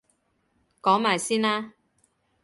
[0.81, 1.73] 講埋先啦